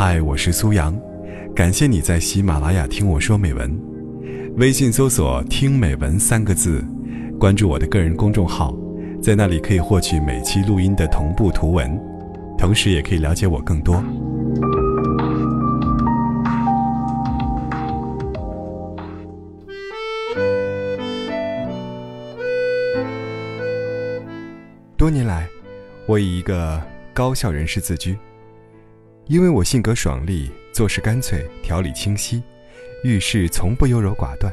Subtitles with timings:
[0.00, 0.96] 嗨，我是苏阳，
[1.56, 3.76] 感谢你在喜马拉雅听我说美文。
[4.56, 6.84] 微信搜索“听美文”三个字，
[7.36, 8.72] 关注我的个人公众号，
[9.20, 12.00] 在那里可以获取每期录音的同步图文，
[12.56, 14.00] 同时也可以了解我更多。
[24.96, 25.48] 多年来，
[26.06, 26.80] 我以一个
[27.12, 28.16] 高效人士自居，
[29.28, 32.42] 因为我性格爽利，做事干脆，条理清晰，
[33.04, 34.50] 遇事从不优柔寡断，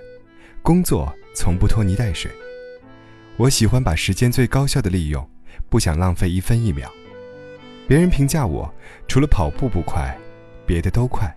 [0.61, 2.29] 工作从不拖泥带水。
[3.37, 5.25] 我喜欢把时间最高效的利用，
[5.69, 6.91] 不想浪费一分一秒。
[7.87, 8.69] 别人评价我，
[9.07, 10.13] 除了跑步不快，
[10.65, 11.33] 别的都快。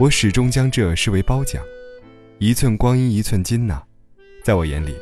[0.00, 1.62] 我始终将这视为褒奖，
[2.38, 3.80] 一寸光阴一寸金呐，
[4.42, 4.96] 在我眼里。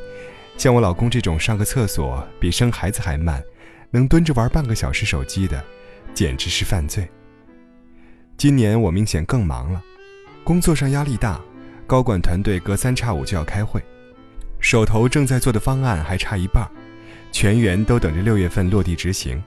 [0.58, 3.42] 像我老公这种上个厕所比生孩子还慢，
[3.90, 5.64] 能蹲着玩半个小时手机的，
[6.14, 7.08] 简直是犯罪。
[8.36, 9.82] 今年我明显更忙了，
[10.42, 11.40] 工作上压力大，
[11.86, 13.82] 高管团队隔三差五就要开会，
[14.60, 16.66] 手头正在做的方案还差一半，
[17.30, 19.42] 全员都等着六月份落地执行。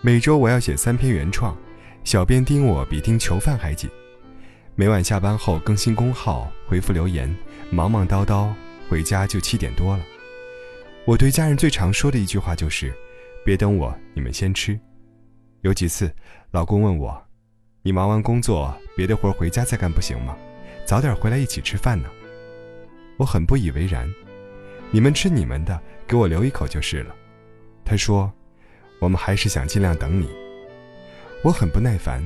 [0.00, 1.56] 每周我要写三篇原创，
[2.04, 3.90] 小编盯我比盯囚犯还紧。
[4.74, 7.34] 每晚下班后更新公号，回复留言，
[7.70, 8.52] 忙忙叨叨，
[8.88, 10.04] 回家就七点多了。
[11.04, 12.94] 我对家人最常说的一句话就是
[13.44, 14.78] ：“别等我，你们先吃。”
[15.66, 16.08] 有几次，
[16.52, 17.20] 老公问我
[17.82, 20.36] ：“你忙完工作，别的活回家再干不行吗？
[20.84, 22.08] 早点回来一起吃饭呢。”
[23.18, 24.08] 我很不以为然
[24.92, 27.12] ：“你们吃你们的，给我留一口就是了。”
[27.84, 28.32] 他说
[29.02, 30.28] ：“我们还是想尽量等你。”
[31.42, 32.24] 我很不耐烦：“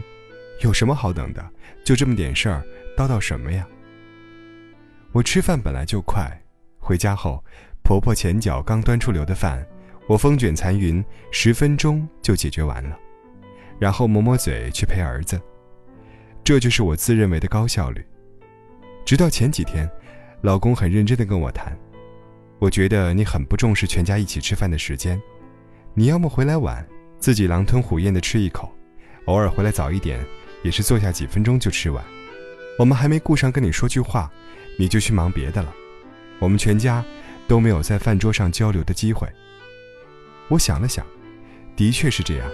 [0.60, 1.42] 有什么好等的？
[1.82, 2.62] 就这么点事儿，
[2.94, 3.66] 叨叨什么呀？”
[5.12, 6.30] 我吃饭本来就快，
[6.78, 7.42] 回家后。
[7.82, 9.66] 婆婆前脚刚端出留的饭，
[10.06, 11.02] 我风卷残云，
[11.32, 12.98] 十分钟就解决完了，
[13.80, 15.40] 然后抹抹嘴去陪儿子。
[16.44, 18.04] 这就是我自认为的高效率。
[19.04, 19.90] 直到前几天，
[20.42, 21.76] 老公很认真地跟我谈，
[22.60, 25.20] 我觉得你很不重视全家一起吃饭的时间，
[25.94, 26.86] 你要么回来晚，
[27.18, 28.70] 自己狼吞虎咽地吃一口，
[29.24, 30.24] 偶尔回来早一点，
[30.62, 32.04] 也是坐下几分钟就吃完。
[32.78, 34.30] 我们还没顾上跟你说句话，
[34.78, 35.74] 你就去忙别的了。
[36.38, 37.04] 我们全家。
[37.48, 39.28] 都没有在饭桌上交流的机会。
[40.46, 41.04] 我想了想，
[41.74, 42.48] 的确是这样。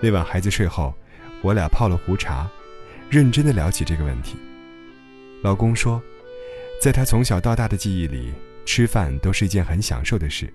[0.00, 0.94] 那晚孩子睡后，
[1.42, 2.48] 我俩泡了壶茶，
[3.10, 4.36] 认真的聊起这个问题。
[5.42, 6.00] 老公说，
[6.80, 8.32] 在他从小到大的记忆里，
[8.64, 10.52] 吃饭都是一件很享受的事。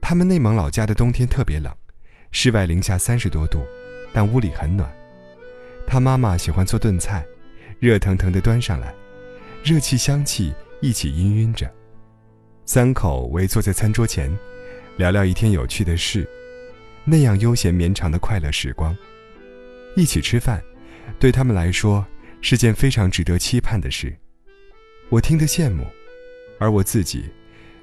[0.00, 1.72] 他们内蒙老家的冬天特别冷，
[2.30, 3.64] 室外零下三十多度，
[4.12, 4.90] 但屋里很暖。
[5.86, 7.24] 他妈妈喜欢做炖菜，
[7.78, 8.94] 热腾腾的端上来，
[9.64, 11.70] 热气香气一起氤氲着。
[12.66, 14.30] 三口围坐在餐桌前，
[14.98, 16.28] 聊聊一天有趣的事，
[17.04, 18.96] 那样悠闲绵长的快乐时光。
[19.96, 20.62] 一起吃饭，
[21.18, 22.04] 对他们来说
[22.40, 24.16] 是件非常值得期盼的事。
[25.10, 25.84] 我听得羡慕，
[26.58, 27.24] 而我自己，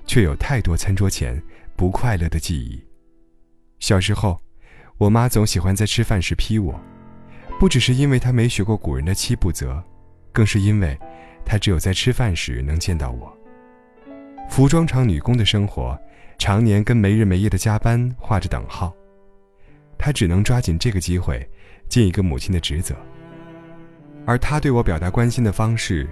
[0.08, 1.42] 却有太多餐桌前
[1.76, 2.84] 不快乐的记忆。
[3.80, 4.40] 小时候，
[4.98, 6.80] 我妈总喜欢在吃饭时批我，
[7.60, 9.84] 不只是因为她没学过古人的七不责，
[10.32, 10.98] 更是因为，
[11.46, 13.32] 她只有在吃饭时能见到我。
[14.50, 15.96] 服装厂女工的生活，
[16.40, 18.92] 常年跟没日没夜的加班画着等号。
[20.00, 21.48] 他只能抓紧这个机会，
[21.88, 22.96] 尽一个母亲的职责。
[24.26, 26.10] 而他对我表达关心的方式，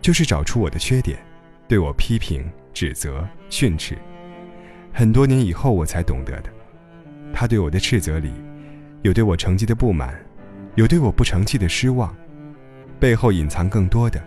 [0.00, 1.16] 就是找出我的缺点，
[1.68, 3.96] 对我批评、指责、训斥。
[4.92, 6.50] 很多年以后，我才懂得的，
[7.32, 8.32] 他对我的斥责里，
[9.02, 10.18] 有对我成绩的不满，
[10.74, 12.12] 有对我不成器的失望，
[12.98, 14.20] 背后隐藏更多的，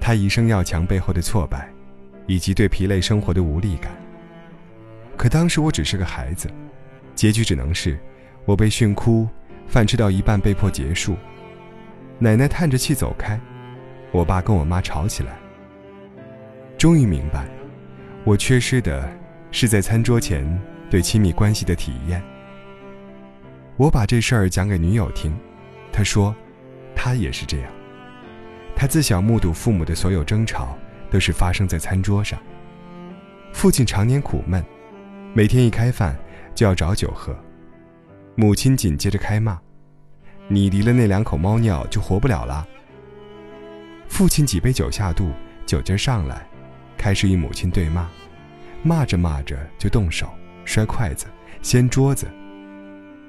[0.00, 1.68] 他一生要强背后的挫败。
[2.30, 3.90] 以及对疲累生活的无力感。
[5.16, 6.46] 可当时我只是个孩子，
[7.14, 7.98] 结局只能是
[8.48, 9.28] 我被训哭，
[9.66, 11.14] 饭吃到一半被迫结束，
[12.18, 13.38] 奶奶叹着气走开，
[14.10, 15.36] 我爸跟我妈吵起来。
[16.78, 17.46] 终于明白，
[18.24, 19.06] 我缺失的
[19.50, 22.22] 是在餐桌前对亲密关系的体验。
[23.76, 25.38] 我把这事儿讲给女友听，
[25.92, 26.34] 她说，
[26.94, 27.70] 她也是这样，
[28.74, 30.74] 她自小目睹父母的所有争吵。
[31.10, 32.38] 都是发生在餐桌上。
[33.54, 34.62] 父亲常年苦闷，
[35.32, 36.14] 每天一开饭
[36.54, 37.34] 就要找酒喝。
[38.40, 39.58] 母亲紧接着开骂
[40.46, 42.64] ：“你离了那两口猫尿就活不了了。”
[44.08, 45.32] 父亲几杯酒下肚，
[45.66, 46.48] 酒劲上来，
[46.96, 48.08] 开始与母亲对骂，
[48.84, 50.30] 骂着骂着就动手
[50.64, 51.26] 摔筷子、
[51.62, 52.28] 掀桌子，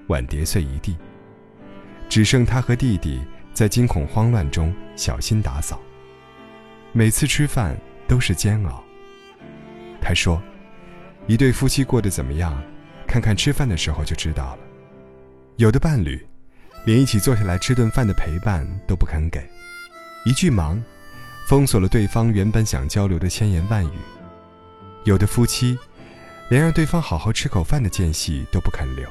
[0.09, 0.95] 碗碟碎一地。
[2.07, 3.19] 只剩他和弟弟
[3.51, 5.81] 在惊恐慌乱中小心打扫。
[6.91, 7.75] 每次吃饭
[8.07, 8.83] 都是煎熬。
[10.00, 10.39] 他说
[11.25, 12.62] ：“一对夫妻过得怎么样，
[13.07, 14.69] 看看吃饭的时候就知道了。
[15.59, 16.25] 有的伴侣，
[16.85, 19.45] 连一起坐下来吃顿饭的陪伴都不肯给，
[20.23, 20.81] 一句忙，
[21.50, 23.91] 封锁了对方原本想交流的千言万语。
[25.03, 25.77] 有的夫妻，
[26.47, 29.06] 连让对方好好吃口饭的间隙都不肯留，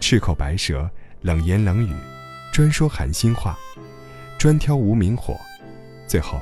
[0.00, 0.86] 赤口白舌，
[1.22, 1.94] 冷言冷语，
[2.52, 3.58] 专说寒心话，
[4.36, 5.34] 专挑无名火，
[6.06, 6.38] 最后，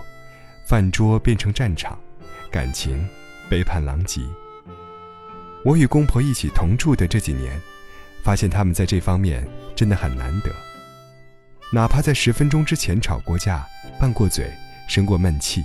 [0.67, 1.97] 饭桌变成战场，
[2.51, 3.09] 感情
[3.49, 4.21] 背叛狼藉。
[5.65, 7.57] 我与公婆一起同住的这几年，
[8.23, 10.51] 发现他们在这方面真的很难得。
[11.73, 13.67] 哪怕在十分钟之前吵过架、
[14.01, 14.51] 拌过嘴、
[14.89, 15.65] 生过闷气，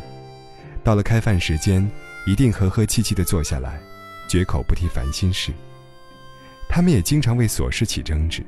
[0.83, 1.89] 到了开饭时间，
[2.25, 3.79] 一定和和气气地坐下来，
[4.27, 5.53] 绝口不提烦心事。
[6.67, 8.44] 他们也经常为琐事起争执，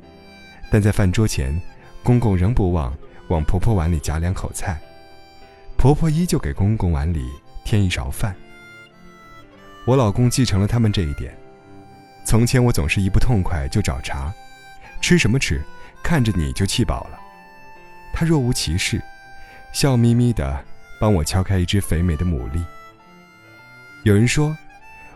[0.70, 1.58] 但在饭桌前，
[2.04, 2.94] 公公仍不忘
[3.30, 4.82] 往婆婆碗里夹两口菜，
[5.78, 7.26] 婆婆依旧给公公碗里
[7.64, 8.36] 添一勺饭。
[9.86, 11.38] 我老公继承了他们这一点。
[12.26, 14.34] 从前我总是一不痛快就找茬，
[15.00, 15.62] 吃什么吃，
[16.04, 17.20] 看着你就气饱了。
[18.12, 19.00] 他若无其事，
[19.72, 20.66] 笑眯眯地
[21.00, 22.64] 帮我敲开一只肥美的牡蛎。
[24.04, 24.58] 有人说，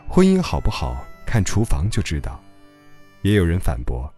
[0.07, 2.39] 婚姻好不好看厨房就知道。
[3.23, 4.09] 也有人反驳，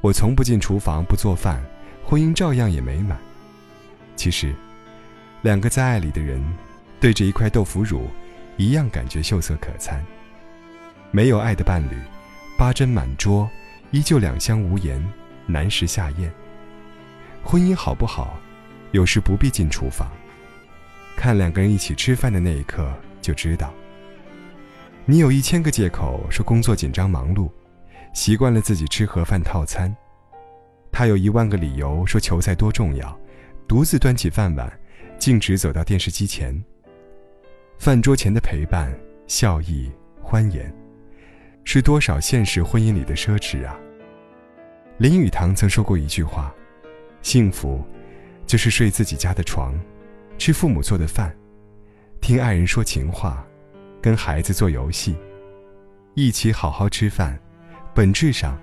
[0.00, 1.62] 我从不进厨房不做饭，
[2.04, 3.18] 婚姻照样也美满。
[4.16, 4.54] 其实，
[5.42, 6.42] 两个在爱里的人，
[7.00, 8.08] 对着一块豆腐乳。
[8.56, 10.04] 一样感觉秀色可餐。
[11.12, 11.96] 没有爱的伴侣，
[12.58, 13.48] 八珍满桌，
[13.92, 15.00] 依旧两相无言，
[15.46, 16.28] 难食下咽。
[17.44, 18.36] 婚姻好不好，
[18.90, 20.10] 有时不必进厨房，
[21.16, 23.72] 看两个人一起吃饭的那一刻就知道。
[25.04, 27.48] 你有一千个借口说工作紧张忙碌，
[28.12, 29.88] 习惯了自己吃盒饭套餐；
[30.90, 33.16] 他有一万个理由说球赛多重要，
[33.68, 34.68] 独自端起饭碗，
[35.16, 36.60] 径直走到电视机前。
[37.78, 38.92] 饭桌前的陪伴、
[39.28, 39.88] 笑意、
[40.20, 40.74] 欢颜，
[41.70, 43.78] 是多少现实婚姻里的奢侈啊！
[44.96, 46.50] 林语堂曾说过一句话
[47.20, 47.84] ：“幸福，
[48.46, 49.78] 就是睡自己家的床，
[50.38, 51.30] 吃父母做的饭，
[52.22, 53.46] 听爱人说情话，
[54.00, 55.14] 跟孩子做游戏，
[56.14, 57.38] 一起好好吃饭，
[57.94, 58.58] 本质上，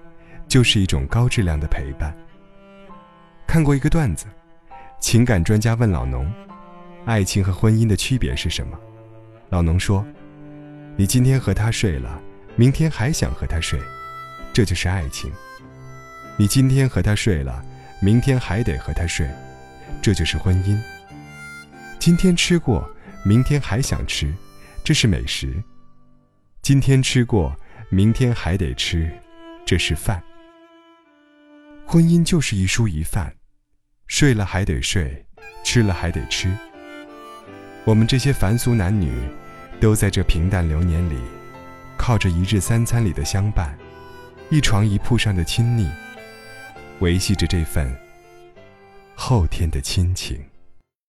[0.48, 2.12] 就是一种高质量的陪伴。”
[3.46, 4.26] 看过一个段子，
[5.00, 6.28] 情感专家问老农
[7.06, 8.76] ：“爱情和婚姻的区别是什么？”
[9.50, 10.04] 老农说
[10.98, 12.20] ：“你今天和他睡了，
[12.58, 13.80] 明天还想和他睡，
[14.54, 15.32] 这就是爱情。
[16.38, 17.64] 你今天和他睡了，
[18.02, 19.30] 明天还得和他睡，
[20.02, 20.80] 这就是婚姻。
[22.00, 22.90] 今天吃过，
[23.24, 24.34] 明天还想吃，
[24.84, 25.62] 这是美食。
[26.62, 27.54] 今天吃过，
[27.90, 29.12] 明天还得吃，
[29.66, 30.22] 这是饭。
[31.86, 33.36] 婚姻就是一蔬一饭，
[34.08, 35.26] 睡了还得睡，
[35.64, 36.50] 吃了还得吃。”
[37.86, 39.12] 我们这些凡俗男女，
[39.80, 41.20] 都在这平淡流年里，
[42.06, 43.76] 靠着一日三餐里的相伴，
[44.52, 45.90] 一床一铺上的亲昵，
[47.00, 47.92] 维系着这份
[49.16, 50.40] 后天的亲情。